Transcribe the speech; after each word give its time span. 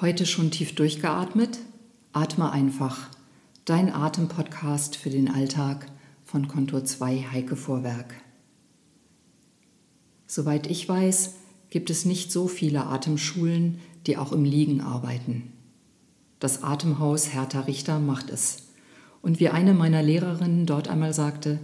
Heute 0.00 0.26
schon 0.26 0.50
tief 0.50 0.74
durchgeatmet? 0.74 1.60
Atme 2.12 2.50
einfach. 2.50 3.10
Dein 3.64 3.94
Atempodcast 3.94 4.96
für 4.96 5.08
den 5.08 5.30
Alltag 5.30 5.86
von 6.24 6.48
Kontur 6.48 6.84
2 6.84 7.26
Heike 7.30 7.54
Vorwerk. 7.54 8.12
Soweit 10.26 10.66
ich 10.66 10.88
weiß, 10.88 11.34
gibt 11.70 11.90
es 11.90 12.04
nicht 12.06 12.32
so 12.32 12.48
viele 12.48 12.86
Atemschulen, 12.86 13.78
die 14.08 14.16
auch 14.16 14.32
im 14.32 14.44
Liegen 14.44 14.80
arbeiten. 14.80 15.52
Das 16.40 16.64
Atemhaus 16.64 17.32
Hertha 17.32 17.60
Richter 17.60 18.00
macht 18.00 18.30
es. 18.30 18.70
Und 19.22 19.38
wie 19.38 19.50
eine 19.50 19.74
meiner 19.74 20.02
Lehrerinnen 20.02 20.66
dort 20.66 20.88
einmal 20.88 21.14
sagte, 21.14 21.60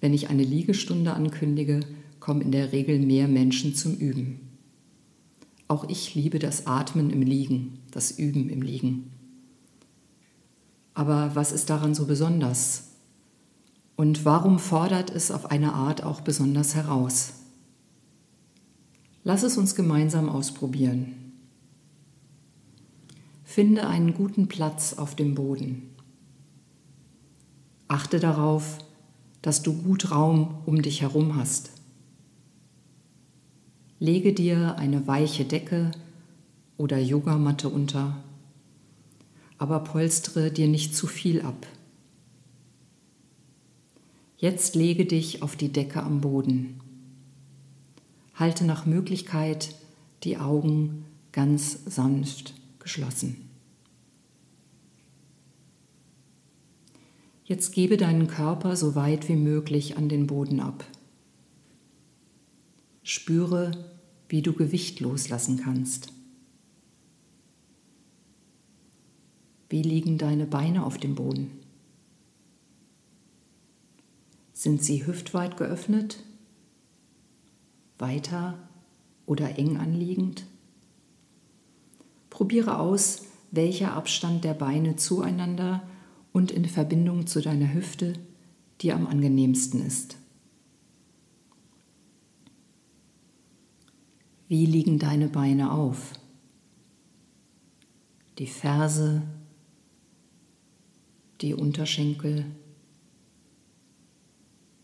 wenn 0.00 0.14
ich 0.14 0.30
eine 0.30 0.44
Liegestunde 0.44 1.14
ankündige, 1.14 1.80
kommen 2.20 2.42
in 2.42 2.52
der 2.52 2.70
Regel 2.70 3.00
mehr 3.00 3.26
Menschen 3.26 3.74
zum 3.74 3.96
Üben. 3.96 4.45
Auch 5.68 5.88
ich 5.88 6.14
liebe 6.14 6.38
das 6.38 6.66
Atmen 6.66 7.10
im 7.10 7.22
Liegen, 7.22 7.80
das 7.90 8.12
Üben 8.12 8.48
im 8.48 8.62
Liegen. 8.62 9.10
Aber 10.94 11.34
was 11.34 11.52
ist 11.52 11.68
daran 11.68 11.94
so 11.94 12.06
besonders? 12.06 12.92
Und 13.96 14.24
warum 14.24 14.58
fordert 14.58 15.10
es 15.10 15.30
auf 15.30 15.50
eine 15.50 15.72
Art 15.72 16.02
auch 16.02 16.20
besonders 16.20 16.74
heraus? 16.74 17.32
Lass 19.24 19.42
es 19.42 19.56
uns 19.56 19.74
gemeinsam 19.74 20.28
ausprobieren. 20.28 21.32
Finde 23.42 23.88
einen 23.88 24.14
guten 24.14 24.48
Platz 24.48 24.94
auf 24.94 25.16
dem 25.16 25.34
Boden. 25.34 25.94
Achte 27.88 28.20
darauf, 28.20 28.78
dass 29.42 29.62
du 29.62 29.72
gut 29.72 30.10
Raum 30.10 30.58
um 30.66 30.82
dich 30.82 31.02
herum 31.02 31.36
hast. 31.36 31.70
Lege 33.98 34.34
dir 34.34 34.76
eine 34.76 35.06
weiche 35.06 35.44
Decke 35.44 35.90
oder 36.76 36.98
Yogamatte 36.98 37.70
unter, 37.70 38.22
aber 39.56 39.80
polstere 39.80 40.50
dir 40.50 40.68
nicht 40.68 40.94
zu 40.94 41.06
viel 41.06 41.40
ab. 41.40 41.66
Jetzt 44.36 44.74
lege 44.74 45.06
dich 45.06 45.42
auf 45.42 45.56
die 45.56 45.72
Decke 45.72 46.02
am 46.02 46.20
Boden. 46.20 46.78
Halte 48.34 48.66
nach 48.66 48.84
Möglichkeit 48.84 49.74
die 50.24 50.36
Augen 50.36 51.06
ganz 51.32 51.78
sanft 51.86 52.52
geschlossen. 52.78 53.48
Jetzt 57.46 57.72
gebe 57.72 57.96
deinen 57.96 58.26
Körper 58.26 58.76
so 58.76 58.94
weit 58.94 59.28
wie 59.28 59.36
möglich 59.36 59.96
an 59.96 60.10
den 60.10 60.26
Boden 60.26 60.60
ab. 60.60 60.84
Spüre, 63.08 63.70
wie 64.28 64.42
du 64.42 64.52
Gewicht 64.52 64.98
loslassen 64.98 65.58
kannst. 65.62 66.12
Wie 69.68 69.82
liegen 69.82 70.18
deine 70.18 70.44
Beine 70.44 70.84
auf 70.84 70.98
dem 70.98 71.14
Boden? 71.14 71.52
Sind 74.54 74.82
sie 74.82 75.06
hüftweit 75.06 75.56
geöffnet, 75.56 76.18
weiter 77.96 78.58
oder 79.24 79.56
eng 79.56 79.76
anliegend? 79.76 80.44
Probiere 82.28 82.80
aus, 82.80 83.22
welcher 83.52 83.92
Abstand 83.92 84.42
der 84.42 84.54
Beine 84.54 84.96
zueinander 84.96 85.88
und 86.32 86.50
in 86.50 86.64
Verbindung 86.64 87.28
zu 87.28 87.40
deiner 87.40 87.72
Hüfte 87.72 88.14
dir 88.80 88.96
am 88.96 89.06
angenehmsten 89.06 89.86
ist. 89.86 90.16
Wie 94.48 94.64
liegen 94.64 94.98
deine 94.98 95.28
Beine 95.28 95.72
auf? 95.72 96.12
Die 98.38 98.46
Ferse, 98.46 99.22
die 101.40 101.52
Unterschenkel. 101.54 102.44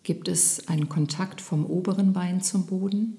Gibt 0.03 0.27
es 0.27 0.67
einen 0.67 0.89
Kontakt 0.89 1.41
vom 1.41 1.65
oberen 1.65 2.13
Bein 2.13 2.41
zum 2.41 2.67
Boden? 2.67 3.17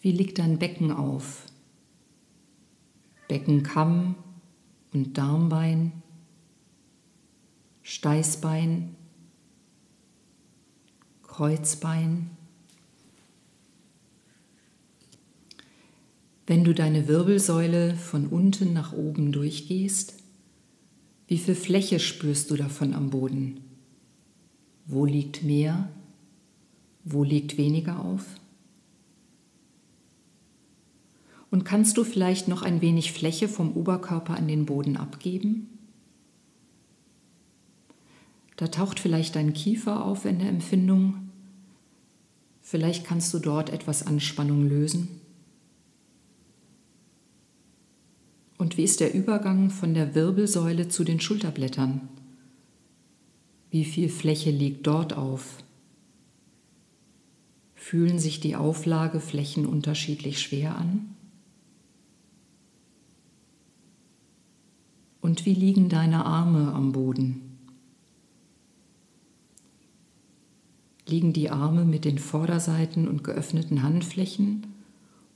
Wie 0.00 0.12
liegt 0.12 0.38
dein 0.38 0.58
Becken 0.58 0.92
auf? 0.92 1.46
Beckenkamm 3.28 4.14
und 4.92 5.16
Darmbein, 5.16 6.02
Steißbein, 7.82 8.94
Kreuzbein. 11.22 12.35
Wenn 16.46 16.62
du 16.62 16.74
deine 16.74 17.08
Wirbelsäule 17.08 17.96
von 17.96 18.28
unten 18.28 18.72
nach 18.72 18.92
oben 18.92 19.32
durchgehst, 19.32 20.14
wie 21.26 21.38
viel 21.38 21.56
Fläche 21.56 21.98
spürst 21.98 22.50
du 22.50 22.56
davon 22.56 22.94
am 22.94 23.10
Boden? 23.10 23.60
Wo 24.86 25.04
liegt 25.04 25.42
mehr? 25.42 25.88
Wo 27.04 27.24
liegt 27.24 27.58
weniger 27.58 28.04
auf? 28.04 28.24
Und 31.50 31.64
kannst 31.64 31.96
du 31.96 32.04
vielleicht 32.04 32.46
noch 32.46 32.62
ein 32.62 32.80
wenig 32.80 33.12
Fläche 33.12 33.48
vom 33.48 33.72
Oberkörper 33.72 34.36
an 34.36 34.46
den 34.46 34.66
Boden 34.66 34.96
abgeben? 34.96 35.68
Da 38.56 38.68
taucht 38.68 39.00
vielleicht 39.00 39.34
dein 39.34 39.52
Kiefer 39.52 40.04
auf 40.04 40.24
in 40.24 40.38
der 40.38 40.48
Empfindung. 40.48 41.28
Vielleicht 42.62 43.04
kannst 43.04 43.34
du 43.34 43.40
dort 43.40 43.70
etwas 43.70 44.06
Anspannung 44.06 44.68
lösen. 44.68 45.08
Und 48.66 48.76
wie 48.76 48.82
ist 48.82 48.98
der 48.98 49.14
Übergang 49.14 49.70
von 49.70 49.94
der 49.94 50.16
Wirbelsäule 50.16 50.88
zu 50.88 51.04
den 51.04 51.20
Schulterblättern? 51.20 52.08
Wie 53.70 53.84
viel 53.84 54.08
Fläche 54.08 54.50
liegt 54.50 54.88
dort 54.88 55.12
auf? 55.12 55.58
Fühlen 57.76 58.18
sich 58.18 58.40
die 58.40 58.56
Auflageflächen 58.56 59.66
unterschiedlich 59.66 60.40
schwer 60.40 60.76
an? 60.76 61.14
Und 65.20 65.46
wie 65.46 65.54
liegen 65.54 65.88
deine 65.88 66.24
Arme 66.24 66.72
am 66.72 66.90
Boden? 66.90 67.42
Liegen 71.06 71.32
die 71.32 71.50
Arme 71.50 71.84
mit 71.84 72.04
den 72.04 72.18
Vorderseiten 72.18 73.06
und 73.06 73.22
geöffneten 73.22 73.84
Handflächen 73.84 74.66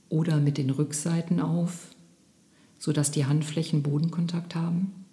oder 0.09 0.35
mit 0.35 0.57
den 0.57 0.69
Rückseiten 0.69 1.39
auf? 1.39 1.95
Sodass 2.81 3.11
die 3.11 3.27
Handflächen 3.27 3.83
Bodenkontakt 3.83 4.55
haben. 4.55 5.05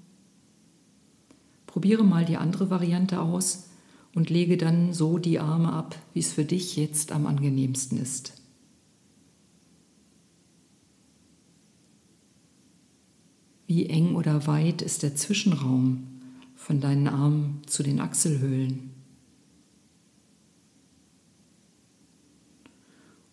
Probiere 1.66 2.02
mal 2.02 2.24
die 2.24 2.38
andere 2.38 2.70
Variante 2.70 3.20
aus 3.20 3.68
und 4.14 4.30
lege 4.30 4.56
dann 4.56 4.94
so 4.94 5.18
die 5.18 5.38
Arme 5.38 5.70
ab, 5.70 5.94
wie 6.14 6.20
es 6.20 6.32
für 6.32 6.46
dich 6.46 6.76
jetzt 6.76 7.12
am 7.12 7.26
angenehmsten 7.26 8.00
ist. 8.00 8.32
Wie 13.66 13.84
eng 13.90 14.16
oder 14.16 14.46
weit 14.46 14.80
ist 14.80 15.02
der 15.02 15.14
Zwischenraum 15.14 16.06
von 16.56 16.80
deinen 16.80 17.06
Armen 17.06 17.60
zu 17.66 17.82
den 17.82 18.00
Achselhöhlen? 18.00 18.94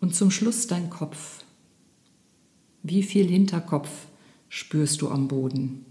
Und 0.01 0.13
zum 0.13 0.29
Schluss 0.29 0.67
dein 0.67 0.89
Kopf. 0.89 1.45
Wie 2.83 3.01
viel 3.01 3.29
Hinterkopf 3.29 3.89
spürst 4.55 5.01
du 5.01 5.09
am 5.09 5.27
Boden. 5.27 5.85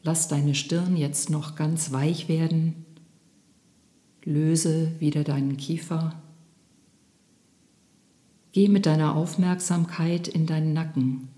Lass 0.00 0.26
deine 0.26 0.54
Stirn 0.54 0.96
jetzt 0.96 1.28
noch 1.28 1.54
ganz 1.54 1.92
weich 1.92 2.30
werden. 2.30 2.86
Löse 4.24 4.90
wieder 5.00 5.22
deinen 5.22 5.58
Kiefer. 5.58 6.18
Geh 8.52 8.68
mit 8.68 8.86
deiner 8.86 9.16
Aufmerksamkeit 9.16 10.28
in 10.28 10.46
deinen 10.46 10.72
Nacken. 10.72 11.28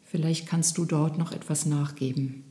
Vielleicht 0.00 0.46
kannst 0.46 0.78
du 0.78 0.86
dort 0.86 1.18
noch 1.18 1.32
etwas 1.32 1.66
nachgeben. 1.66 2.44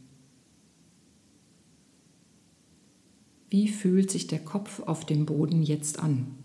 Wie 3.50 3.70
fühlt 3.70 4.12
sich 4.12 4.28
der 4.28 4.46
Kopf 4.46 4.82
auf 4.82 5.04
dem 5.04 5.26
Boden 5.26 5.64
jetzt 5.64 5.98
an? 5.98 6.37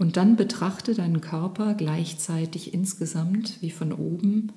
Und 0.00 0.16
dann 0.16 0.34
betrachte 0.34 0.94
deinen 0.94 1.20
Körper 1.20 1.74
gleichzeitig 1.74 2.72
insgesamt 2.72 3.60
wie 3.60 3.70
von 3.70 3.92
oben 3.92 4.50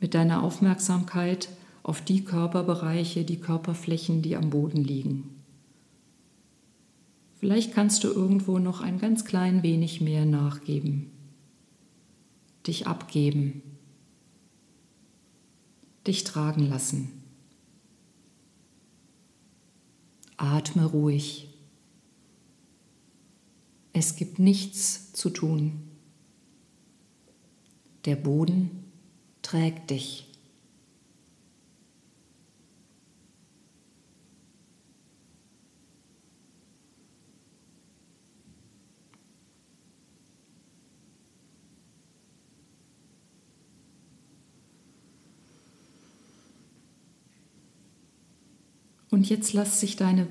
mit 0.00 0.14
deiner 0.14 0.42
Aufmerksamkeit 0.42 1.50
auf 1.82 2.00
die 2.00 2.24
Körperbereiche, 2.24 3.24
die 3.24 3.38
Körperflächen, 3.38 4.22
die 4.22 4.34
am 4.34 4.48
Boden 4.48 4.82
liegen. 4.82 5.28
Vielleicht 7.38 7.74
kannst 7.74 8.02
du 8.02 8.08
irgendwo 8.08 8.58
noch 8.58 8.80
ein 8.80 8.98
ganz 8.98 9.26
klein 9.26 9.62
wenig 9.62 10.00
mehr 10.00 10.24
nachgeben, 10.24 11.10
dich 12.66 12.86
abgeben, 12.86 13.60
dich 16.06 16.24
tragen 16.24 16.66
lassen. 16.66 17.10
Atme 20.38 20.86
ruhig. 20.86 21.51
Es 23.92 24.16
gibt 24.16 24.38
nichts 24.38 25.12
zu 25.12 25.30
tun. 25.30 25.82
Der 28.04 28.16
Boden 28.16 28.84
trägt 29.42 29.90
dich. 29.90 30.28
Und 49.10 49.28
jetzt 49.28 49.52
lass 49.52 49.78
sich 49.78 49.96
deine 49.96 50.26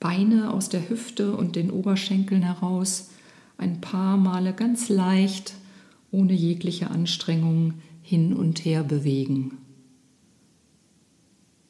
Beine 0.00 0.52
aus 0.52 0.68
der 0.68 0.88
Hüfte 0.88 1.36
und 1.36 1.56
den 1.56 1.70
Oberschenkeln 1.70 2.42
heraus 2.42 3.10
ein 3.56 3.80
paar 3.80 4.16
Male 4.16 4.52
ganz 4.52 4.88
leicht, 4.88 5.54
ohne 6.10 6.32
jegliche 6.32 6.90
Anstrengung 6.90 7.74
hin 8.02 8.32
und 8.32 8.64
her 8.64 8.84
bewegen. 8.84 9.58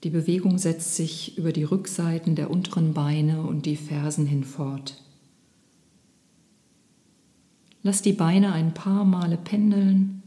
Die 0.04 0.10
Bewegung 0.10 0.58
setzt 0.58 0.94
sich 0.94 1.38
über 1.38 1.52
die 1.52 1.64
Rückseiten 1.64 2.34
der 2.34 2.50
unteren 2.50 2.94
Beine 2.94 3.42
und 3.42 3.66
die 3.66 3.76
Fersen 3.76 4.26
hinfort. 4.26 5.02
Lass 7.82 8.02
die 8.02 8.12
Beine 8.12 8.52
ein 8.52 8.74
paar 8.74 9.04
Male 9.04 9.38
pendeln, 9.38 10.22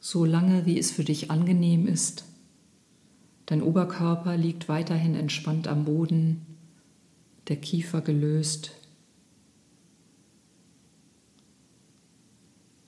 so 0.00 0.24
lange 0.24 0.64
wie 0.64 0.78
es 0.78 0.90
für 0.90 1.04
dich 1.04 1.30
angenehm 1.30 1.86
ist 1.86 2.24
Dein 3.46 3.62
Oberkörper 3.62 4.36
liegt 4.36 4.68
weiterhin 4.68 5.14
entspannt 5.14 5.68
am 5.68 5.84
Boden, 5.84 6.40
der 7.48 7.56
Kiefer 7.56 8.00
gelöst. 8.00 8.72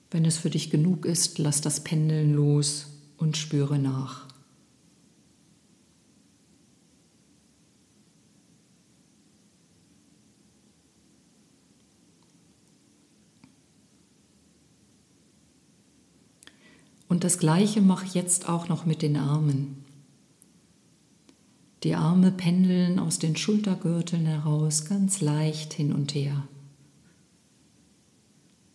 Wenn 0.09 0.25
es 0.25 0.37
für 0.37 0.49
dich 0.49 0.69
genug 0.69 1.05
ist, 1.05 1.37
lass 1.37 1.61
das 1.61 1.83
Pendeln 1.83 2.33
los 2.33 2.87
und 3.17 3.37
spüre 3.37 3.77
nach. 3.77 4.27
Und 17.09 17.23
das 17.23 17.39
Gleiche 17.39 17.81
mach 17.81 18.03
jetzt 18.03 18.49
auch 18.49 18.67
noch 18.67 18.85
mit 18.85 19.01
den 19.01 19.17
Armen. 19.17 19.86
Die 21.83 21.93
Arme 21.93 22.31
pendeln 22.31 22.97
aus 22.97 23.19
den 23.19 23.35
Schultergürteln 23.35 24.25
heraus 24.25 24.85
ganz 24.85 25.21
leicht 25.21 25.73
hin 25.73 25.93
und 25.93 26.15
her. 26.15 26.47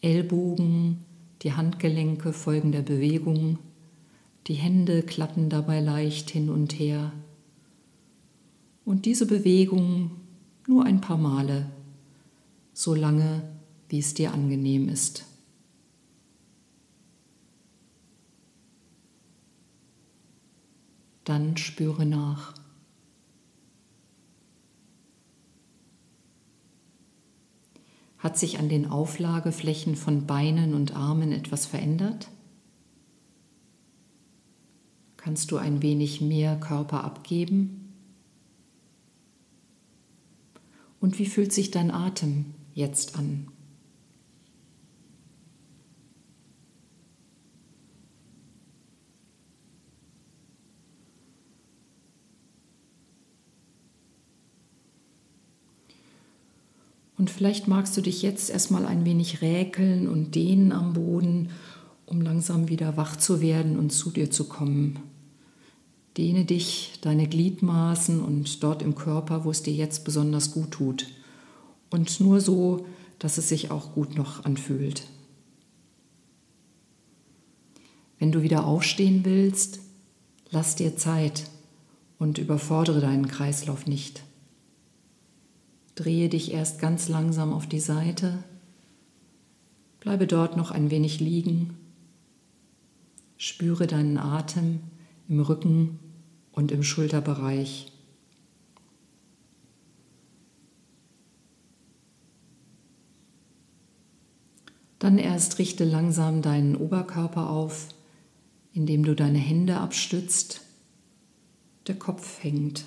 Ellbogen, 0.00 0.98
die 1.42 1.52
Handgelenke 1.52 2.32
folgen 2.32 2.70
der 2.70 2.82
Bewegung, 2.82 3.58
die 4.46 4.54
Hände 4.54 5.02
klappen 5.02 5.48
dabei 5.48 5.80
leicht 5.80 6.30
hin 6.30 6.48
und 6.48 6.78
her. 6.78 7.12
Und 8.84 9.04
diese 9.04 9.26
Bewegung 9.26 10.12
nur 10.68 10.84
ein 10.84 11.00
paar 11.00 11.18
Male, 11.18 11.70
so 12.72 12.94
lange, 12.94 13.42
wie 13.88 13.98
es 13.98 14.14
dir 14.14 14.32
angenehm 14.32 14.88
ist. 14.88 15.26
Dann 21.24 21.56
spüre 21.56 22.04
nach. 22.06 22.61
Hat 28.22 28.38
sich 28.38 28.60
an 28.60 28.68
den 28.68 28.86
Auflageflächen 28.86 29.96
von 29.96 30.26
Beinen 30.26 30.74
und 30.74 30.94
Armen 30.94 31.32
etwas 31.32 31.66
verändert? 31.66 32.28
Kannst 35.16 35.50
du 35.50 35.56
ein 35.56 35.82
wenig 35.82 36.20
mehr 36.20 36.54
Körper 36.60 37.02
abgeben? 37.02 37.92
Und 41.00 41.18
wie 41.18 41.26
fühlt 41.26 41.52
sich 41.52 41.72
dein 41.72 41.90
Atem 41.90 42.54
jetzt 42.74 43.18
an? 43.18 43.48
Und 57.22 57.30
vielleicht 57.30 57.68
magst 57.68 57.96
du 57.96 58.00
dich 58.00 58.20
jetzt 58.22 58.50
erstmal 58.50 58.84
ein 58.84 59.04
wenig 59.04 59.42
räkeln 59.42 60.08
und 60.08 60.34
dehnen 60.34 60.72
am 60.72 60.94
Boden, 60.94 61.50
um 62.04 62.20
langsam 62.20 62.68
wieder 62.68 62.96
wach 62.96 63.14
zu 63.14 63.40
werden 63.40 63.78
und 63.78 63.90
zu 63.90 64.10
dir 64.10 64.32
zu 64.32 64.48
kommen. 64.48 64.98
Dehne 66.16 66.44
dich, 66.44 66.98
deine 67.00 67.28
Gliedmaßen 67.28 68.20
und 68.20 68.64
dort 68.64 68.82
im 68.82 68.96
Körper, 68.96 69.44
wo 69.44 69.52
es 69.52 69.62
dir 69.62 69.72
jetzt 69.72 70.04
besonders 70.04 70.50
gut 70.50 70.72
tut. 70.72 71.06
Und 71.90 72.18
nur 72.18 72.40
so, 72.40 72.86
dass 73.20 73.38
es 73.38 73.48
sich 73.48 73.70
auch 73.70 73.94
gut 73.94 74.16
noch 74.16 74.44
anfühlt. 74.44 75.04
Wenn 78.18 78.32
du 78.32 78.42
wieder 78.42 78.66
aufstehen 78.66 79.24
willst, 79.24 79.78
lass 80.50 80.74
dir 80.74 80.96
Zeit 80.96 81.44
und 82.18 82.38
überfordere 82.38 83.00
deinen 83.00 83.28
Kreislauf 83.28 83.86
nicht. 83.86 84.24
Drehe 85.94 86.28
dich 86.28 86.52
erst 86.52 86.80
ganz 86.80 87.08
langsam 87.08 87.52
auf 87.52 87.66
die 87.66 87.80
Seite. 87.80 88.42
Bleibe 90.00 90.26
dort 90.26 90.56
noch 90.56 90.70
ein 90.70 90.90
wenig 90.90 91.20
liegen. 91.20 91.76
Spüre 93.36 93.86
deinen 93.86 94.18
Atem 94.18 94.80
im 95.28 95.40
Rücken 95.40 95.98
und 96.52 96.72
im 96.72 96.82
Schulterbereich. 96.82 97.92
Dann 104.98 105.18
erst 105.18 105.58
richte 105.58 105.84
langsam 105.84 106.42
deinen 106.42 106.76
Oberkörper 106.76 107.50
auf, 107.50 107.88
indem 108.72 109.04
du 109.04 109.16
deine 109.16 109.38
Hände 109.38 109.78
abstützt. 109.78 110.60
Der 111.88 111.98
Kopf 111.98 112.42
hängt. 112.42 112.84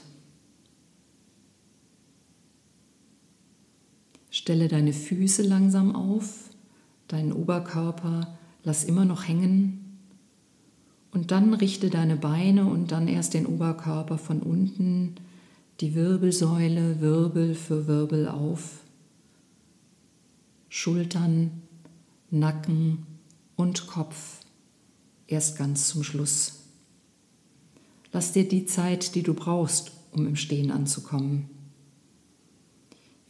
Stelle 4.35 4.67
deine 4.67 4.91
Füße 4.91 5.43
langsam 5.43 5.95
auf, 5.95 6.49
deinen 7.07 7.31
Oberkörper 7.31 8.37
lass 8.65 8.83
immer 8.83 9.05
noch 9.05 9.25
hängen 9.25 9.97
und 11.11 11.31
dann 11.31 11.53
richte 11.53 11.89
deine 11.89 12.17
Beine 12.17 12.65
und 12.65 12.91
dann 12.91 13.07
erst 13.07 13.33
den 13.33 13.45
Oberkörper 13.45 14.17
von 14.17 14.41
unten, 14.41 15.15
die 15.79 15.95
Wirbelsäule 15.95 16.99
Wirbel 16.99 17.55
für 17.55 17.87
Wirbel 17.87 18.27
auf. 18.27 18.81
Schultern, 20.67 21.61
Nacken 22.29 23.05
und 23.55 23.87
Kopf 23.87 24.41
erst 25.27 25.57
ganz 25.57 25.87
zum 25.87 26.03
Schluss. 26.03 26.63
Lass 28.11 28.33
dir 28.33 28.45
die 28.45 28.65
Zeit, 28.65 29.15
die 29.15 29.23
du 29.23 29.33
brauchst, 29.33 29.93
um 30.11 30.27
im 30.27 30.35
Stehen 30.35 30.71
anzukommen. 30.71 31.54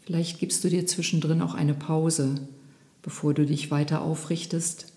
Vielleicht 0.06 0.40
gibst 0.40 0.64
du 0.64 0.70
dir 0.70 0.86
zwischendrin 0.86 1.42
auch 1.42 1.56
eine 1.56 1.74
Pause, 1.74 2.48
bevor 3.02 3.34
du 3.34 3.46
dich 3.46 3.72
weiter 3.72 4.02
aufrichtest 4.02 4.94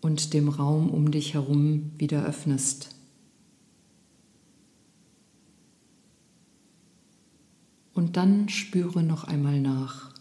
und 0.00 0.34
dem 0.34 0.48
Raum 0.48 0.90
um 0.90 1.12
dich 1.12 1.34
herum 1.34 1.92
wieder 1.98 2.24
öffnest. 2.26 2.90
Und 7.94 8.16
dann 8.16 8.48
spüre 8.48 9.04
noch 9.04 9.24
einmal 9.24 9.60
nach. 9.60 10.12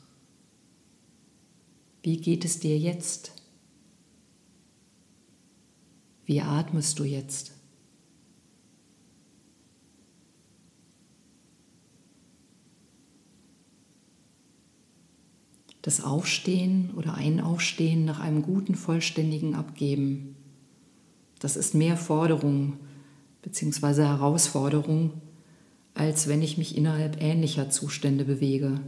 Wie 2.04 2.18
geht 2.18 2.46
es 2.46 2.60
dir 2.60 2.78
jetzt? 2.78 3.32
Wie 6.26 6.42
atmest 6.42 7.00
du 7.00 7.04
jetzt? 7.04 7.57
Das 15.88 16.04
Aufstehen 16.04 16.92
oder 16.98 17.14
ein 17.14 17.40
Aufstehen 17.40 18.04
nach 18.04 18.20
einem 18.20 18.42
guten, 18.42 18.76
vollständigen 18.76 19.56
Abgeben. 19.56 20.36
Das 21.40 21.56
ist 21.56 21.74
mehr 21.74 21.96
Forderung 21.96 22.74
bzw. 23.42 24.04
Herausforderung, 24.04 25.14
als 25.94 26.28
wenn 26.28 26.42
ich 26.42 26.58
mich 26.58 26.76
innerhalb 26.76 27.24
ähnlicher 27.24 27.70
Zustände 27.70 28.26
bewege. 28.26 28.82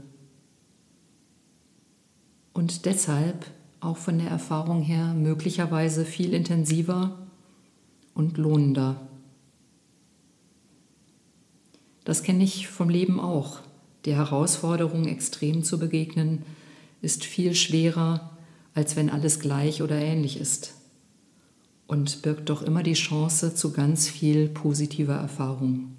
Und 2.51 2.85
deshalb 2.85 3.45
auch 3.79 3.95
von 3.95 4.19
der 4.19 4.27
Erfahrung 4.27 4.81
her 4.81 5.13
möglicherweise 5.13 6.03
viel 6.03 6.33
intensiver 6.33 7.17
und 8.13 8.37
lohnender. 8.37 9.07
Das 12.03 12.23
kenne 12.23 12.43
ich 12.43 12.67
vom 12.67 12.89
Leben 12.89 13.21
auch, 13.21 13.61
Die 14.03 14.15
Herausforderung, 14.15 15.05
extrem 15.05 15.63
zu 15.63 15.79
begegnen, 15.79 16.43
ist 17.01 17.23
viel 17.23 17.55
schwerer, 17.55 18.37
als 18.73 18.95
wenn 18.95 19.09
alles 19.09 19.39
gleich 19.39 19.81
oder 19.81 19.97
ähnlich 19.97 20.39
ist 20.39 20.75
und 21.89 22.21
birgt 22.21 22.49
doch 22.49 22.61
immer 22.61 22.83
die 22.83 22.93
Chance 22.93 23.55
zu 23.55 23.73
ganz 23.73 24.07
viel 24.07 24.47
positiver 24.47 25.15
Erfahrung. 25.15 25.95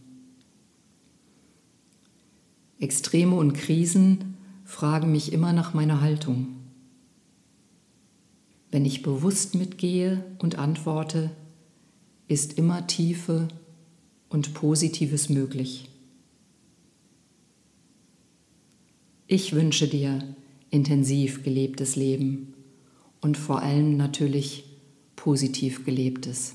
Extreme 2.79 3.35
und 3.35 3.55
Krisen 3.55 4.37
fragen 4.65 5.11
mich 5.11 5.33
immer 5.33 5.53
nach 5.53 5.75
meiner 5.75 6.01
Haltung. 6.01 6.47
Wenn 8.71 8.85
ich 8.85 9.03
bewusst 9.03 9.57
mitgehe 9.57 10.25
und 10.39 10.57
antworte, 10.57 11.33
ist 12.29 12.57
immer 12.57 12.87
Tiefe 12.87 13.49
und 14.29 14.55
Positives 14.55 15.29
möglich. 15.29 15.91
Ich 19.27 19.55
wünsche 19.57 19.89
dir 19.89 20.23
intensiv 20.71 21.43
gelebtes 21.43 21.97
Leben 21.97 22.55
und 23.21 23.37
vor 23.37 23.63
allem 23.63 23.97
natürlich 23.97 24.65
positiv 25.17 25.85
gelebtes. 25.85 26.55